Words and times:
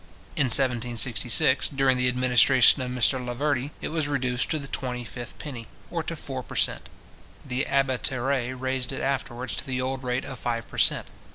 In 0.35 0.45
1766, 0.45 1.69
during 1.69 1.95
the 1.95 2.07
administration 2.07 2.81
of 2.81 2.89
Mr 2.89 3.23
Laverdy, 3.23 3.69
it 3.81 3.89
was 3.89 4.07
reduced 4.07 4.49
to 4.49 4.57
the 4.57 4.67
twenty 4.67 5.05
fifth 5.05 5.37
penny, 5.37 5.67
or 5.91 6.01
to 6.01 6.15
four 6.15 6.41
per 6.41 6.55
cent. 6.55 6.89
The 7.45 7.65
Abbé 7.69 8.01
Terray 8.01 8.51
raised 8.53 8.91
it 8.91 9.01
afterwards 9.03 9.55
to 9.57 9.63
the 9.67 9.79
old 9.79 10.01
rate 10.03 10.25
of 10.25 10.39
five 10.39 10.67
per 10.67 10.79
cent. 10.79 11.05